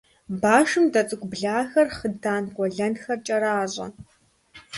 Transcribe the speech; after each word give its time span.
Башым 0.41 0.85
дэ 0.93 1.01
цӀыкӀу 1.07 1.29
блахэр, 1.31 1.87
хъыдан 1.97 2.43
къуэлэнхэр 2.55 3.17
кӀэращӀэ. 3.25 3.87